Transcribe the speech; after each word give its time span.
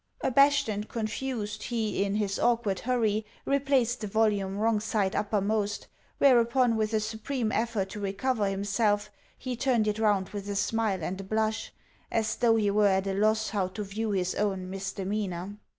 Abashed 0.21 0.67
and 0.67 0.89
confused, 0.89 1.61
he, 1.61 2.03
in 2.03 2.15
his 2.15 2.39
awkward 2.39 2.79
hurry, 2.79 3.23
replaced 3.45 4.01
the 4.01 4.07
volume 4.07 4.57
wrong 4.57 4.79
side 4.79 5.15
uppermost; 5.15 5.85
whereupon, 6.17 6.75
with 6.75 6.91
a 6.95 6.99
supreme 6.99 7.51
effort 7.51 7.89
to 7.89 7.99
recover 7.99 8.47
himself, 8.47 9.11
he 9.37 9.55
turned 9.55 9.87
it 9.87 9.99
round 9.99 10.29
with 10.29 10.49
a 10.49 10.55
smile 10.55 11.03
and 11.03 11.21
a 11.21 11.23
blush, 11.23 11.71
as 12.11 12.35
though 12.37 12.55
he 12.55 12.71
were 12.71 12.87
at 12.87 13.05
a 13.05 13.13
loss 13.13 13.49
how 13.51 13.67
to 13.67 13.83
view 13.83 14.09
his 14.09 14.33
own 14.33 14.71
misdemeanour. 14.71 15.55